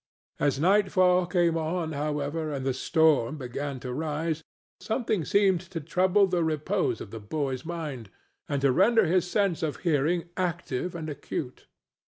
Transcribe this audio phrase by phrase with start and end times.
[0.39, 4.43] As nightfall came on, however, and the storm began to rise,
[4.79, 8.09] something seemed to trouble the repose of the boy's mind
[8.49, 11.67] and to render his sense of hearing active and acute.